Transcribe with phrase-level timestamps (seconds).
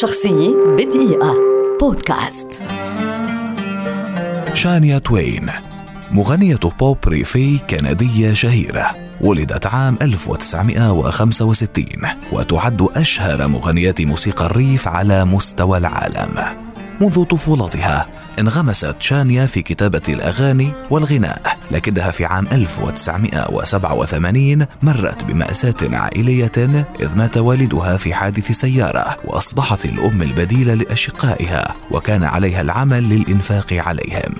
[0.00, 1.34] شخصية بدقيقة.
[1.80, 2.48] بودكاست.
[4.54, 5.50] شانيا توين
[6.10, 11.86] مغنية بوب ريفي كندية شهيرة ولدت عام 1965
[12.32, 16.71] وتعد أشهر مغنيات موسيقى الريف على مستوى العالم.
[17.00, 18.08] منذ طفولتها
[18.38, 27.36] انغمست شانيا في كتابة الأغاني والغناء لكنها في عام 1987 مرت بمأساة عائلية إذ مات
[27.36, 34.34] والدها في حادث سيارة وأصبحت الأم البديلة لأشقائها وكان عليها العمل للإنفاق عليهم.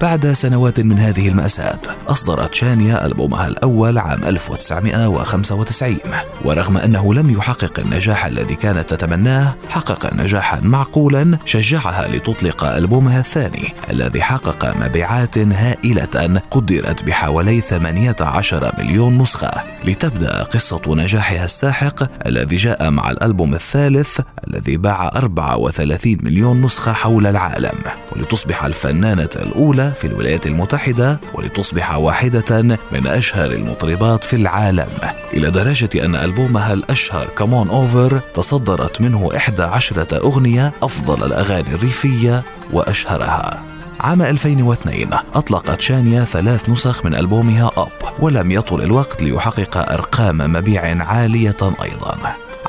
[0.00, 1.78] بعد سنوات من هذه المأساة
[2.08, 5.96] أصدرت شانيا ألبومها الأول عام 1995
[6.44, 13.72] ورغم أنه لم يحقق النجاح الذي كانت تتمناه حقق نجاحا معقولا شجعها لتطلق ألبومها الثاني
[13.90, 19.50] الذي حقق مبيعات هائلة قدرت بحوالي 18 مليون نسخة.
[19.84, 27.26] لتبدأ قصة نجاحها الساحق الذي جاء مع الألبوم الثالث الذي باع 34 مليون نسخة حول
[27.26, 27.78] العالم.
[28.12, 34.88] ولتصبح الفنانة الأولى في الولايات المتحدة ولتصبح واحدة من أشهر المطربات في العالم.
[35.34, 42.42] إلى درجة أن ألبومها الأشهر كمون أوفر تصدرت منه إحدى عشرة أغنية أفضل الأغاني الريفية
[42.72, 43.62] وأشهرها.
[44.00, 51.04] عام 2002 أطلقت شانيا ثلاث نسخ من ألبومها أب ولم يطل الوقت ليحقق أرقام مبيع
[51.04, 52.16] عالية أيضا.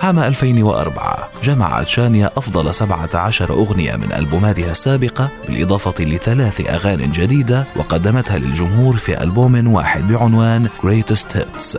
[0.01, 8.37] عام 2004 جمعت شانيا أفضل 17 أغنية من ألبوماتها السابقة بالإضافة لثلاث أغاني جديدة وقدمتها
[8.37, 11.77] للجمهور في ألبوم واحد بعنوان Greatest Hits.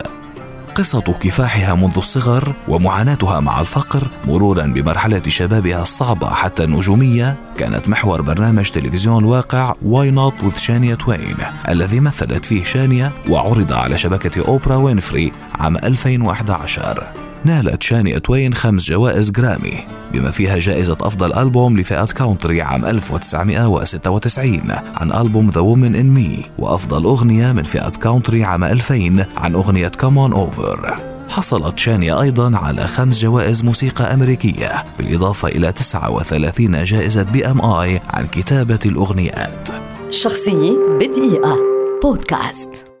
[0.75, 8.21] قصة كفاحها منذ الصغر ومعاناتها مع الفقر مرورا بمرحلة شبابها الصعبة حتى النجومية كانت محور
[8.21, 11.37] برنامج تلفزيون الواقع Why Not With شانيا توين
[11.69, 18.85] الذي مثلت فيه شانيا وعرض على شبكة أوبرا وينفري عام 2011 نالت شانيا توين خمس
[18.85, 24.61] جوائز جرامي بما فيها جائزة أفضل ألبوم لفئة country عام 1996
[24.95, 29.91] عن ألبوم The Woman in Me وأفضل أغنية من فئة country عام 2000 عن أغنية
[30.03, 31.13] On Over.
[31.29, 38.79] حصلت شانيا أيضا على خمس جوائز موسيقى أمريكية بالإضافة إلى 39 جائزة BMI عن كتابة
[38.85, 39.69] الأغنيات.
[40.09, 41.57] شخصية بدقيقة.
[42.03, 42.92] بودكاست.